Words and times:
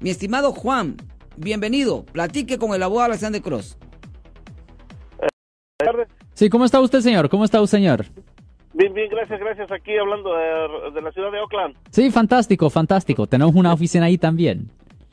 Mi 0.00 0.10
estimado 0.10 0.52
Juan, 0.52 0.96
bienvenido. 1.36 2.04
Platique 2.04 2.56
con 2.56 2.72
el 2.72 2.82
abogado 2.84 3.06
Alexander 3.06 3.42
Cross. 3.42 3.76
Sí, 6.34 6.48
¿cómo 6.48 6.64
está 6.64 6.80
usted, 6.80 7.00
señor? 7.00 7.28
¿Cómo 7.28 7.44
está 7.44 7.60
usted, 7.60 7.78
señor? 7.78 8.04
Bien, 8.74 8.94
bien, 8.94 9.08
gracias, 9.10 9.40
gracias. 9.40 9.72
Aquí 9.72 9.96
hablando 9.96 10.34
de, 10.92 11.02
la 11.02 11.10
ciudad 11.10 11.32
de 11.32 11.40
Oakland. 11.40 11.74
Sí, 11.90 12.12
fantástico, 12.12 12.70
fantástico. 12.70 13.26
Tenemos 13.26 13.56
una 13.56 13.72
oficina 13.72 14.06
ahí 14.06 14.18
también. 14.18 14.70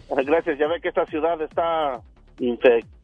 Gracias, 0.09 0.59
ya 0.59 0.67
ve 0.67 0.79
que 0.79 0.89
esta 0.89 1.05
ciudad 1.07 1.41
está 1.41 2.01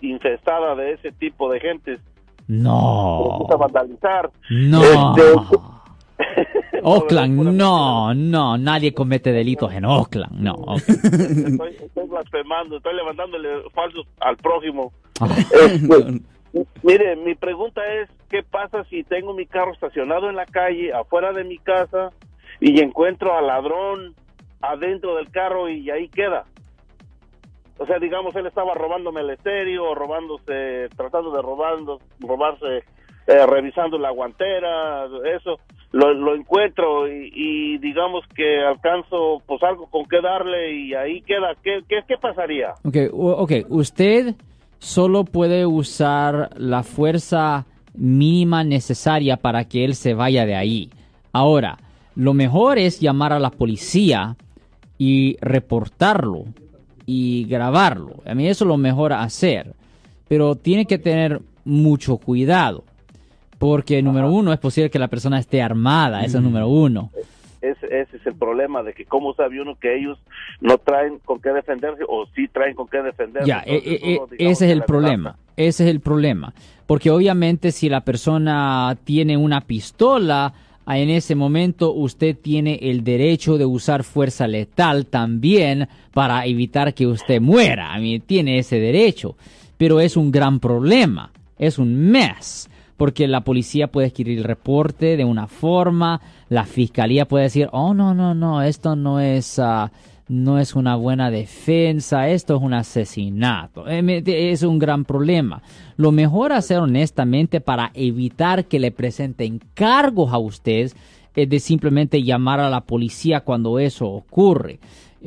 infestada 0.01 0.75
de 0.75 0.93
ese 0.93 1.11
tipo 1.13 1.51
de 1.51 1.59
gentes. 1.59 1.99
No. 2.47 3.37
gusta 3.39 3.55
vandalizar. 3.55 4.29
No. 4.51 5.15
Este, 5.15 5.57
Oakland, 6.83 7.53
no, 7.53 8.13
no, 8.13 8.57
nadie 8.57 8.93
comete 8.93 9.31
delitos 9.31 9.73
en 9.73 9.85
Oakland, 9.85 10.39
no. 10.39 10.75
Estoy, 10.77 12.07
blasfemando, 12.07 12.77
estoy 12.77 12.95
levantándole 12.95 13.49
falsos 13.73 14.07
al 14.19 14.37
prójimo. 14.37 14.91
Ah. 15.19 15.27
Este, 16.53 16.67
mire, 16.83 17.15
mi 17.15 17.35
pregunta 17.35 17.81
es, 17.93 18.09
¿qué 18.29 18.43
pasa 18.43 18.83
si 18.89 19.03
tengo 19.03 19.33
mi 19.33 19.45
carro 19.45 19.71
estacionado 19.71 20.29
en 20.29 20.35
la 20.35 20.45
calle, 20.45 20.91
afuera 20.91 21.31
de 21.31 21.45
mi 21.45 21.57
casa, 21.57 22.11
y 22.59 22.81
encuentro 22.81 23.37
al 23.37 23.47
ladrón 23.47 24.15
adentro 24.61 25.15
del 25.15 25.31
carro 25.31 25.69
y 25.69 25.89
ahí 25.89 26.09
queda? 26.09 26.45
O 27.77 27.85
sea, 27.85 27.99
digamos, 27.99 28.35
él 28.35 28.45
estaba 28.45 28.75
robándome 28.75 29.21
el 29.21 29.31
estéreo, 29.31 29.95
robándose, 29.95 30.89
tratando 30.95 31.31
de 31.31 31.41
robando, 31.41 31.99
robarse, 32.19 32.83
eh, 33.25 33.45
revisando 33.47 33.97
la 33.97 34.11
guantera, 34.11 35.05
eso. 35.35 35.59
Lo, 35.91 36.35
encuentro 36.35 37.07
y, 37.07 37.77
digamos 37.79 38.23
que 38.33 38.61
alcanzo 38.61 39.41
pues 39.45 39.61
algo 39.61 39.87
con 39.87 40.05
qué 40.05 40.21
darle 40.21 40.73
y 40.73 40.93
ahí 40.93 41.21
queda. 41.21 41.55
¿Qué, 41.61 41.81
qué, 41.87 42.01
qué 42.07 42.15
pasaría? 42.17 42.75
Ok, 42.83 42.95
ok. 43.13 43.51
Usted 43.67 44.35
solo 44.79 45.25
puede 45.25 45.65
usar 45.65 46.49
la 46.57 46.83
fuerza 46.83 47.65
mínima 47.93 48.63
necesaria 48.63 49.37
para 49.37 49.65
que 49.65 49.83
él 49.83 49.95
se 49.95 50.13
vaya 50.13 50.45
de 50.45 50.55
ahí. 50.55 50.89
Ahora, 51.33 51.77
lo 52.15 52.33
mejor 52.33 52.77
es 52.77 52.99
llamar 52.99 53.33
a 53.33 53.39
la 53.39 53.51
policía 53.51 54.35
y 54.97 55.37
reportarlo 55.41 56.45
y 57.05 57.45
grabarlo. 57.45 58.21
A 58.25 58.33
mí 58.35 58.47
eso 58.47 58.63
es 58.65 58.67
lo 58.67 58.77
mejor 58.77 59.13
hacer. 59.13 59.73
Pero 60.27 60.55
tiene 60.55 60.85
que 60.85 60.97
tener 60.97 61.41
mucho 61.65 62.17
cuidado. 62.17 62.83
Porque, 63.61 64.01
número 64.01 64.31
uno, 64.31 64.51
es 64.51 64.57
posible 64.57 64.89
que 64.89 64.97
la 64.97 65.07
persona 65.07 65.37
esté 65.37 65.61
armada. 65.61 66.25
Eso 66.25 66.39
es 66.39 66.43
número 66.43 66.67
uno. 66.67 67.11
Ese, 67.61 67.85
es 68.01 68.25
el 68.25 68.33
problema 68.33 68.81
de 68.81 68.93
que 68.93 69.05
cómo 69.05 69.35
sabe 69.35 69.61
uno 69.61 69.75
que 69.75 69.99
ellos 69.99 70.17
no 70.61 70.79
traen 70.79 71.19
con 71.19 71.39
qué 71.39 71.51
defenderse 71.51 72.03
o 72.09 72.25
sí 72.35 72.47
traen 72.47 72.73
con 72.73 72.87
qué 72.87 73.03
defenderse. 73.03 73.47
Ya, 73.47 73.61
e, 73.63 73.75
e, 73.75 74.15
e, 74.15 74.49
ese 74.49 74.65
es 74.65 74.71
el 74.71 74.81
problema. 74.81 75.35
Ese 75.55 75.83
es 75.83 75.91
el 75.91 75.99
problema. 75.99 76.55
Porque 76.87 77.11
obviamente 77.11 77.71
si 77.71 77.87
la 77.87 78.01
persona 78.01 78.97
tiene 79.03 79.37
una 79.37 79.61
pistola, 79.61 80.55
en 80.87 81.11
ese 81.11 81.35
momento 81.35 81.93
usted 81.93 82.35
tiene 82.35 82.79
el 82.81 83.03
derecho 83.03 83.59
de 83.59 83.67
usar 83.67 84.03
fuerza 84.03 84.47
letal 84.47 85.05
también 85.05 85.87
para 86.15 86.47
evitar 86.47 86.95
que 86.95 87.05
usted 87.05 87.39
muera. 87.39 87.93
A 87.93 87.99
mí 87.99 88.19
tiene 88.19 88.57
ese 88.57 88.79
derecho. 88.79 89.35
Pero 89.77 89.99
es 89.99 90.17
un 90.17 90.31
gran 90.31 90.59
problema. 90.59 91.31
Es 91.59 91.77
un 91.77 92.09
mess. 92.09 92.70
Porque 93.01 93.27
la 93.27 93.41
policía 93.41 93.87
puede 93.87 94.05
escribir 94.05 94.37
el 94.37 94.43
reporte 94.43 95.17
de 95.17 95.25
una 95.25 95.47
forma, 95.47 96.21
la 96.49 96.65
fiscalía 96.65 97.27
puede 97.27 97.45
decir, 97.45 97.67
oh, 97.71 97.95
no, 97.95 98.13
no, 98.13 98.35
no, 98.35 98.61
esto 98.61 98.95
no 98.95 99.19
es... 99.19 99.57
Ah, 99.57 99.91
no 100.27 100.59
es 100.59 100.75
una 100.75 100.95
buena 100.95 101.31
defensa, 101.31 102.29
esto 102.29 102.55
es 102.55 102.61
un 102.61 102.75
asesinato, 102.75 103.85
eh, 103.89 104.23
es 104.27 104.61
un 104.61 104.77
gran 104.77 105.03
problema. 105.03 105.63
Lo 105.97 106.11
mejor 106.11 106.53
hacer 106.53 106.77
honestamente 106.77 107.59
para 107.59 107.89
evitar 107.95 108.65
que 108.65 108.79
le 108.79 108.91
presenten 108.91 109.59
cargos 109.73 110.31
a 110.31 110.37
usted 110.37 110.91
es 111.35 111.49
de 111.49 111.59
simplemente 111.59 112.21
llamar 112.21 112.59
a 112.59 112.69
la 112.69 112.81
policía 112.81 113.41
cuando 113.41 113.79
eso 113.79 114.07
ocurre. 114.07 114.79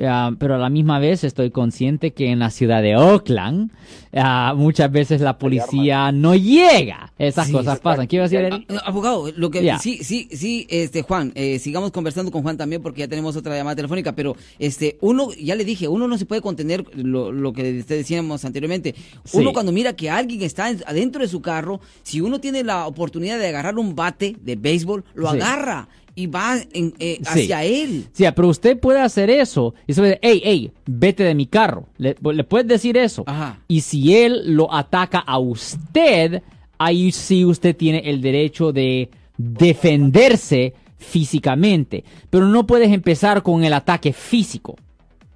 Ah, 0.02 0.32
pero 0.38 0.56
a 0.56 0.58
la 0.58 0.70
misma 0.70 0.98
vez 0.98 1.22
estoy 1.22 1.52
consciente 1.52 2.12
que 2.12 2.30
en 2.30 2.40
la 2.40 2.50
ciudad 2.50 2.82
de 2.82 2.96
Oakland 2.96 3.70
ah, 4.12 4.52
muchas 4.56 4.90
veces 4.90 5.20
la 5.20 5.38
policía 5.38 6.10
no 6.10 6.34
llega. 6.34 7.12
Esas 7.16 7.48
cosas 7.48 7.78
pasan. 7.78 8.08
¿Qué 8.08 8.16
iba 8.16 8.24
a 8.24 8.28
decir, 8.28 8.66
ah, 8.68 8.82
Abogado, 8.86 9.30
lo 9.36 9.50
que 9.50 9.76
sí, 9.80 10.00
sí, 10.02 10.28
sí, 10.32 10.66
este 10.68 11.02
Juan, 11.02 11.30
eh, 11.36 11.60
sigamos 11.60 11.92
conversando 11.92 12.32
con 12.32 12.42
Juan 12.42 12.56
también 12.56 12.82
porque 12.82 13.00
ya 13.00 13.08
tenemos 13.08 13.36
otra 13.36 13.56
llamada 13.56 13.76
telefónica, 13.76 14.16
pero 14.16 14.34
este 14.58 14.98
uno, 15.00 15.32
ya 15.32 15.54
le 15.54 15.64
dije, 15.64 15.86
uno 15.86 16.08
no 16.08 16.18
se 16.18 16.26
puede 16.26 16.42
contener 16.42 16.84
lo, 16.96 17.30
lo 17.30 17.52
que 17.52 17.84
decíamos 17.84 18.44
anteriormente. 18.44 18.96
Uno 19.32 19.52
cuando 19.52 19.70
mira 19.70 19.92
que 19.92 20.10
alguien 20.10 20.42
está 20.42 20.66
adentro 20.86 21.22
de 21.22 21.28
su 21.28 21.40
carro, 21.40 21.80
si 22.02 22.20
uno 22.20 22.40
tiene 22.40 22.64
la 22.64 22.88
oportunidad 22.88 23.38
de 23.38 23.46
agarrar 23.46 23.78
un 23.78 23.94
bate 23.94 24.36
de 24.40 24.56
béisbol, 24.56 25.04
lo 25.14 25.28
agarra 25.28 25.88
y 26.14 26.26
va 26.26 26.56
eh, 26.72 27.20
hacia 27.26 27.64
él. 27.64 28.06
Sí, 28.12 28.24
pero 28.34 28.48
usted 28.48 28.78
puede 28.78 29.00
hacer 29.00 29.30
eso 29.30 29.74
y 29.86 29.92
se 29.92 30.00
puede, 30.00 30.18
hey, 30.22 30.40
hey, 30.44 30.72
vete 30.86 31.24
de 31.24 31.34
mi 31.34 31.46
carro. 31.46 31.86
Le, 31.98 32.16
le 32.22 32.44
puedes 32.44 32.66
decir 32.66 32.96
eso. 32.96 33.24
Y 33.68 33.80
si 33.80 34.16
él 34.16 34.54
lo 34.54 34.72
ataca 34.72 35.18
a 35.18 35.38
usted, 35.38 36.42
ahí 36.78 37.12
sí 37.12 37.44
usted 37.44 37.76
tiene 37.76 37.98
el 38.04 38.20
derecho 38.20 38.72
de 38.72 39.10
defenderse 39.36 40.74
físicamente. 40.96 42.04
Pero 42.30 42.46
no 42.46 42.66
puedes 42.66 42.92
empezar 42.92 43.42
con 43.42 43.64
el 43.64 43.72
ataque 43.72 44.12
físico. 44.12 44.76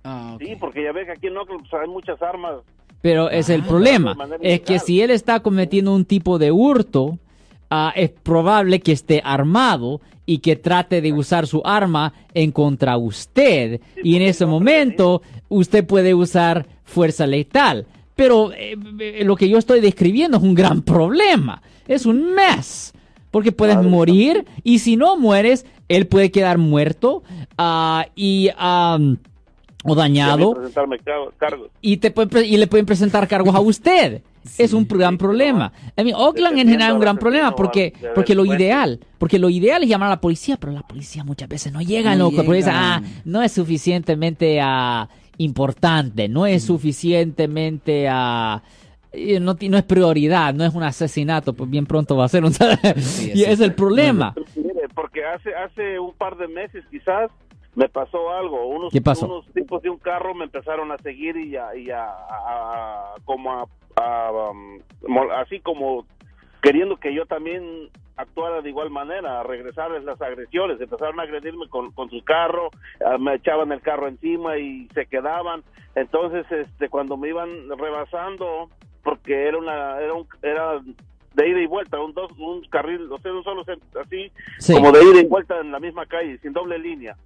Ah, 0.04 0.36
sí, 0.38 0.56
porque 0.58 0.84
ya 0.84 0.92
ves 0.92 1.06
que 1.06 1.12
aquí 1.12 1.26
en 1.26 1.36
Oakland 1.36 1.66
pues, 1.68 1.82
hay 1.82 1.88
muchas 1.88 2.22
armas. 2.22 2.56
Pero 3.00 3.30
es 3.30 3.48
el 3.48 3.62
ah, 3.62 3.66
problema. 3.66 4.16
Es 4.40 4.60
que 4.60 4.78
si 4.78 5.00
él 5.00 5.10
está 5.10 5.40
cometiendo 5.40 5.94
un 5.94 6.04
tipo 6.04 6.38
de 6.38 6.50
hurto, 6.50 7.18
Ah, 7.70 7.92
es 7.94 8.10
probable 8.10 8.80
que 8.80 8.92
esté 8.92 9.20
armado 9.22 10.00
y 10.28 10.40
que 10.40 10.56
trate 10.56 11.00
de 11.00 11.10
usar 11.10 11.46
su 11.46 11.62
arma 11.64 12.12
en 12.34 12.52
contra 12.52 12.98
usted. 12.98 13.80
Y 14.04 14.14
en 14.14 14.20
ese 14.20 14.44
momento 14.44 15.22
usted 15.48 15.86
puede 15.86 16.12
usar 16.12 16.66
fuerza 16.84 17.26
letal. 17.26 17.86
Pero 18.14 18.52
eh, 18.52 18.76
eh, 19.00 19.24
lo 19.24 19.36
que 19.36 19.48
yo 19.48 19.56
estoy 19.56 19.80
describiendo 19.80 20.36
es 20.36 20.42
un 20.42 20.54
gran 20.54 20.82
problema. 20.82 21.62
Es 21.86 22.04
un 22.04 22.34
mes. 22.34 22.92
Porque 23.30 23.52
puedes 23.52 23.82
morir 23.82 24.44
y 24.62 24.80
si 24.80 24.96
no 24.96 25.16
mueres, 25.16 25.64
él 25.88 26.06
puede 26.06 26.30
quedar 26.30 26.58
muerto 26.58 27.22
uh, 27.58 28.02
y... 28.14 28.50
o 29.88 29.94
dañado. 29.94 30.54
Y, 31.80 31.98
te 31.98 32.12
y 32.44 32.56
le 32.56 32.66
pueden 32.66 32.86
presentar 32.86 33.26
cargos 33.28 33.54
a 33.54 33.60
usted. 33.60 34.22
Es 34.56 34.72
un 34.72 34.86
gran 34.88 35.18
problema. 35.18 35.72
I 35.96 36.04
mean, 36.04 36.16
Oakland 36.16 36.58
en 36.58 36.68
general 36.68 36.90
es 36.90 36.94
un 36.94 37.00
gran 37.00 37.18
problema 37.18 37.54
porque, 37.54 37.92
porque 38.14 38.34
lo 38.34 38.46
ideal, 38.46 39.00
porque 39.18 39.38
lo 39.38 39.50
ideal 39.50 39.82
es 39.82 39.88
llamar 39.88 40.08
a 40.08 40.12
la 40.12 40.20
policía, 40.20 40.56
pero 40.56 40.72
la 40.72 40.82
policía 40.82 41.22
muchas 41.24 41.48
veces 41.48 41.72
no 41.72 41.82
llega, 41.82 42.14
no, 42.16 42.30
ah, 42.66 43.02
no 43.24 43.42
es 43.42 43.52
suficientemente 43.52 44.60
uh, 44.62 45.06
importante, 45.36 46.28
no 46.28 46.46
es 46.46 46.64
suficientemente 46.64 48.08
uh, 48.08 48.60
no, 49.40 49.56
no, 49.60 49.78
es 49.78 49.84
prioridad, 49.84 50.54
no 50.54 50.64
es 50.64 50.74
un 50.74 50.82
asesinato, 50.82 51.52
pues 51.52 51.68
bien 51.68 51.86
pronto 51.86 52.16
va 52.16 52.24
a 52.24 52.28
ser 52.28 52.44
un... 52.44 52.52
y 53.34 53.42
es 53.42 53.60
el 53.60 53.74
problema. 53.74 54.34
Porque 54.94 55.24
hace, 55.24 55.54
hace 55.54 55.98
un 55.98 56.12
par 56.14 56.36
de 56.36 56.48
meses 56.48 56.84
quizás 56.90 57.30
me 57.78 57.88
pasó 57.88 58.30
algo. 58.32 58.66
Unos, 58.66 58.92
unos 58.92 59.46
tipos 59.54 59.80
de 59.82 59.88
un 59.88 59.98
carro 59.98 60.34
me 60.34 60.46
empezaron 60.46 60.90
a 60.90 60.98
seguir 60.98 61.36
y 61.36 61.56
a, 61.56 61.76
y 61.76 61.88
a, 61.90 63.14
como 63.24 63.52
a, 63.52 64.30
um, 64.32 64.80
así 65.36 65.60
como 65.60 66.04
queriendo 66.60 66.96
que 66.96 67.14
yo 67.14 67.24
también 67.26 67.88
actuara 68.16 68.62
de 68.62 68.68
igual 68.68 68.90
manera, 68.90 69.38
a 69.38 69.42
regresarles 69.44 70.02
las 70.02 70.20
agresiones. 70.20 70.80
Empezaron 70.80 71.20
a 71.20 71.22
agredirme 71.22 71.68
con, 71.68 71.92
con 71.92 72.10
su 72.10 72.20
carro, 72.24 72.70
ah, 73.06 73.16
me 73.16 73.36
echaban 73.36 73.70
el 73.70 73.80
carro 73.80 74.08
encima 74.08 74.58
y 74.58 74.88
se 74.88 75.06
quedaban. 75.06 75.62
Entonces, 75.94 76.50
este, 76.50 76.88
cuando 76.88 77.16
me 77.16 77.28
iban 77.28 77.48
rebasando, 77.78 78.70
porque 79.04 79.46
era 79.46 79.56
una, 79.56 80.00
era, 80.00 80.14
un, 80.14 80.26
era 80.42 80.80
de 81.34 81.48
ida 81.48 81.60
y 81.60 81.66
vuelta, 81.66 82.00
un 82.00 82.12
dos, 82.12 82.32
un 82.38 82.60
carril, 82.70 83.08
o 83.12 83.18
sea, 83.20 83.32
un 83.32 83.44
solo 83.44 83.62
así, 84.04 84.32
como 84.72 84.90
de 84.90 85.04
ida 85.04 85.20
y 85.20 85.26
vuelta 85.26 85.60
en 85.60 85.70
la 85.70 85.78
misma 85.78 86.06
calle, 86.06 86.38
sin 86.38 86.52
doble 86.52 86.76
línea. 86.76 87.16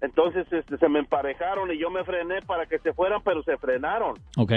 Entonces 0.00 0.46
este, 0.52 0.78
se 0.78 0.88
me 0.88 1.00
emparejaron 1.00 1.72
y 1.72 1.78
yo 1.78 1.90
me 1.90 2.04
frené 2.04 2.40
para 2.42 2.66
que 2.66 2.78
se 2.78 2.92
fueran, 2.92 3.20
pero 3.24 3.42
se 3.42 3.56
frenaron. 3.56 4.14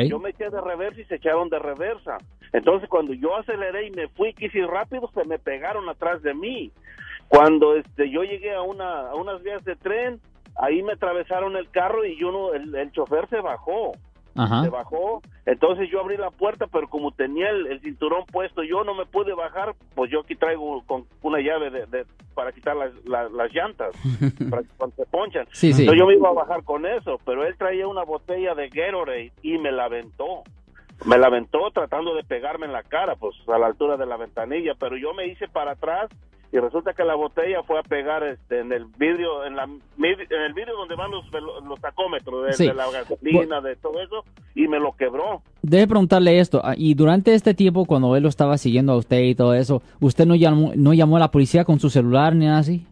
Yo 0.08 0.20
me 0.20 0.30
eché 0.30 0.50
de 0.50 0.62
reversa 0.62 1.02
y 1.02 1.06
se 1.06 1.16
echaron 1.16 1.50
de 1.50 1.60
reversa. 1.60 2.18
Entonces 2.54 2.88
cuando 2.90 3.14
yo 3.14 3.36
aceleré 3.36 3.88
y 3.88 3.92
me 3.92 4.08
fui, 4.10 4.34
quise 4.34 4.60
ir 4.60 4.68
rápido, 4.68 5.10
se 5.14 5.26
me 5.26 5.40
pegaron 5.40 5.90
atrás 5.90 6.22
de 6.22 6.34
mí. 6.34 6.72
Cuando 7.28 7.76
este, 7.76 8.10
yo 8.10 8.24
llegué 8.24 8.54
a, 8.54 8.62
una, 8.62 9.10
a 9.10 9.16
unas 9.16 9.42
vías 9.42 9.64
de 9.64 9.76
tren, 9.76 10.20
ahí 10.58 10.84
me 10.84 10.94
atravesaron 10.94 11.56
el 11.56 11.70
carro 11.70 12.06
y 12.06 12.20
yo 12.20 12.32
no, 12.32 12.54
el, 12.54 12.92
chofer 12.92 13.28
se 13.30 13.40
bajó. 13.40 13.94
Se 14.33 14.69
bajó, 14.69 15.22
entonces 15.45 15.89
yo 15.92 16.00
abrí 16.00 16.18
la 16.18 16.31
puerta, 16.31 16.68
pero 16.68 16.88
como 16.88 17.12
tenía 17.12 17.50
el, 17.50 17.80
cinturón 17.81 18.25
puesto, 18.25 18.63
yo 18.63 18.83
no 18.83 18.94
me 18.94 19.06
pude 19.06 19.33
bajar, 19.33 19.75
pues 19.95 20.12
yo 20.12 20.22
aquí 20.22 20.36
traigo 20.36 20.83
con 20.86 21.06
una 21.22 21.39
llave 21.39 21.69
de, 21.69 22.06
para 22.33 22.51
quitar 22.51 22.75
las, 22.75 22.92
las, 23.06 23.54
llantas, 23.54 23.95
para 24.50 24.63
que 24.63 24.69
cuando 24.78 24.95
se 24.95 25.06
ponchan. 25.06 25.48
Entonces 25.62 25.98
yo 25.98 26.06
me 26.06 26.16
iba 26.16 26.30
a 26.30 26.33
bajar 26.33 26.63
con 26.63 26.86
eso, 26.86 27.19
pero 27.25 27.45
él 27.45 27.56
traía 27.57 27.88
una 27.88 28.04
botella 28.04 28.56
de 28.56 28.69
Gatorade 28.69 29.33
y 29.42 29.57
me 29.57 29.72
la 29.72 29.86
aventó. 29.86 30.44
Me 31.06 31.18
la 31.18 31.27
aventó 31.27 31.72
tratando 31.72 32.13
de 32.13 32.24
pegarme 32.24 32.68
en 32.68 32.74
la 32.74 32.84
cara, 32.84 33.16
pues 33.16 33.36
a 33.48 33.57
la 33.57 33.66
altura 33.66 33.98
de 33.98 34.06
la 34.06 34.18
ventanilla, 34.18 34.75
pero 34.80 34.98
yo 34.98 35.16
me 35.16 35.25
hice 35.25 35.48
para 35.48 35.72
atrás 35.72 36.12
y 36.51 36.59
resulta 36.59 36.94
que 36.94 37.03
la 37.03 37.15
botella 37.15 37.63
fue 37.63 37.80
a 37.80 37.83
pegar 37.83 38.24
este, 38.24 38.59
en 38.59 38.74
el 38.74 38.86
vidrio 38.98 39.45
en 39.45 39.56
la 39.56 39.63
en 39.63 40.42
el 40.42 40.53
vidrio 40.53 40.75
donde 40.75 40.95
van 40.95 41.12
los, 41.12 41.25
los 41.31 41.80
tacómetros 41.80 42.57
de, 42.57 42.74
la 42.74 42.92
gasolina 42.92 43.62
de 43.62 43.75
todo 43.77 44.01
eso 44.01 44.25
y 44.53 44.68
me 44.68 44.80
lo 44.80 44.92
quebró. 44.95 45.42
Debe 45.62 45.88
preguntarle 45.88 46.39
esto 46.39 46.62
ah, 46.63 46.74
y 46.75 46.94
durante 46.94 47.33
este 47.33 47.53
tiempo 47.53 47.86
cuando 47.86 48.15
él 48.15 48.24
lo 48.24 48.30
estaba 48.30 48.57
siguiendo 48.57 48.94
a 48.94 48.98
usted 48.98 49.21
y 49.21 49.36
todo 49.36 49.53
eso 49.53 49.81
usted 50.01 50.25
no 50.25 50.36
llamó 50.36 50.74
no 50.75 50.94
llamó 50.94 51.18
a 51.18 51.21
la 51.21 51.31
policía 51.31 51.63
con 51.63 51.80
su 51.80 51.89
celular 51.89 52.36
ni 52.36 52.45
nada 52.45 52.59
así 52.59 52.86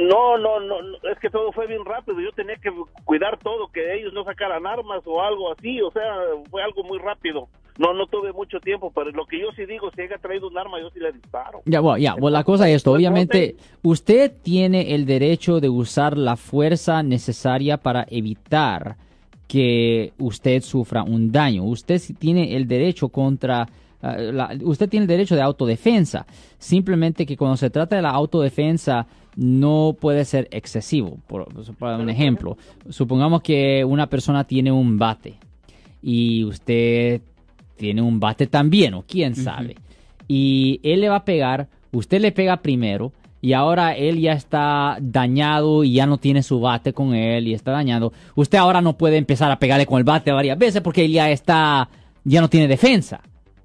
no, 0.00 0.38
no, 0.38 0.60
no, 0.60 0.76
es 1.10 1.18
que 1.20 1.30
todo 1.30 1.52
fue 1.52 1.66
bien 1.66 1.84
rápido. 1.84 2.20
Yo 2.20 2.32
tenía 2.32 2.56
que 2.56 2.70
cuidar 3.04 3.38
todo, 3.38 3.68
que 3.68 3.94
ellos 3.94 4.12
no 4.12 4.24
sacaran 4.24 4.66
armas 4.66 5.02
o 5.06 5.22
algo 5.22 5.52
así. 5.52 5.80
O 5.80 5.90
sea, 5.90 6.16
fue 6.50 6.62
algo 6.62 6.82
muy 6.84 6.98
rápido. 6.98 7.48
No, 7.76 7.92
no 7.92 8.06
tuve 8.06 8.32
mucho 8.32 8.60
tiempo, 8.60 8.92
pero 8.94 9.10
lo 9.10 9.26
que 9.26 9.40
yo 9.40 9.48
sí 9.56 9.66
digo, 9.66 9.90
si 9.90 10.02
haya 10.02 10.16
traído 10.18 10.46
un 10.46 10.56
arma, 10.56 10.80
yo 10.80 10.90
sí 10.90 11.00
le 11.00 11.10
disparo. 11.10 11.60
Ya, 11.64 11.80
bueno, 11.80 11.98
ya, 11.98 12.14
bueno, 12.14 12.30
la 12.30 12.44
cosa 12.44 12.68
es 12.68 12.76
esto, 12.76 12.92
obviamente, 12.92 13.56
usted 13.82 14.32
tiene 14.42 14.94
el 14.94 15.06
derecho 15.06 15.58
de 15.58 15.68
usar 15.68 16.16
la 16.16 16.36
fuerza 16.36 17.02
necesaria 17.02 17.76
para 17.78 18.06
evitar 18.08 18.96
que 19.48 20.12
usted 20.18 20.62
sufra 20.62 21.02
un 21.02 21.32
daño. 21.32 21.64
Usted 21.64 22.00
tiene 22.18 22.56
el 22.56 22.68
derecho 22.68 23.08
contra... 23.08 23.66
Ah, 24.02 24.50
usted 24.62 24.88
tiene 24.88 25.04
el 25.04 25.08
derecho 25.08 25.34
de 25.34 25.42
autodefensa. 25.42 26.26
Simplemente 26.58 27.26
que 27.26 27.36
cuando 27.36 27.56
se 27.56 27.70
trata 27.70 27.96
de 27.96 28.02
la 28.02 28.10
autodefensa 28.10 29.06
no 29.36 29.96
puede 29.98 30.24
ser 30.24 30.48
excesivo. 30.50 31.18
Por, 31.26 31.46
por 31.76 31.88
un 32.00 32.10
ejemplo, 32.10 32.56
supongamos 32.88 33.42
que 33.42 33.84
una 33.84 34.08
persona 34.08 34.44
tiene 34.44 34.72
un 34.72 34.98
bate 34.98 35.34
y 36.02 36.44
usted 36.44 37.22
tiene 37.76 38.02
un 38.02 38.20
bate 38.20 38.46
también, 38.46 38.94
o 38.94 39.04
quién 39.06 39.34
sabe. 39.34 39.76
Y 40.28 40.80
él 40.82 41.00
le 41.00 41.08
va 41.08 41.16
a 41.16 41.24
pegar, 41.24 41.68
usted 41.92 42.20
le 42.20 42.32
pega 42.32 42.62
primero, 42.62 43.12
y 43.40 43.52
ahora 43.52 43.94
él 43.94 44.20
ya 44.20 44.32
está 44.32 44.96
dañado 45.02 45.84
y 45.84 45.92
ya 45.94 46.06
no 46.06 46.16
tiene 46.16 46.42
su 46.42 46.60
bate 46.60 46.94
con 46.94 47.14
él 47.14 47.46
y 47.46 47.52
está 47.52 47.72
dañado. 47.72 48.12
Usted 48.34 48.56
ahora 48.56 48.80
no 48.80 48.96
puede 48.96 49.18
empezar 49.18 49.50
a 49.50 49.58
pegarle 49.58 49.84
con 49.84 49.98
el 49.98 50.04
bate 50.04 50.32
varias 50.32 50.56
veces 50.56 50.80
porque 50.80 51.04
él 51.04 51.12
ya 51.12 51.30
está, 51.30 51.90
ya 52.24 52.40
no 52.40 52.48
tiene 52.48 52.68
defensa. 52.68 53.20